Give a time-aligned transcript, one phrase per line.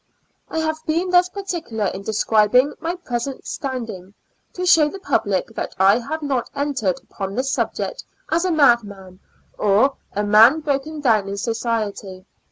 [0.49, 4.15] I have been thus particular in describing my pre sent standing,
[4.53, 8.51] to show the public that I have not en tered upon this subject as a
[8.51, 9.19] mad man,
[9.59, 12.25] or a man bro ken down in society.